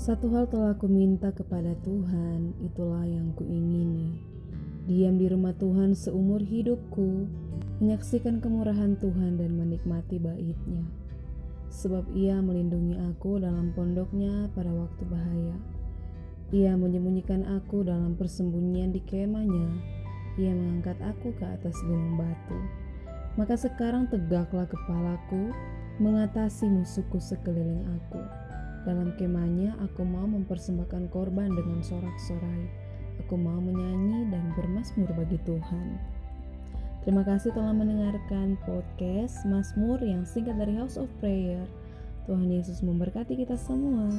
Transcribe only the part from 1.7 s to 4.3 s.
Tuhan, itulah yang kuingini.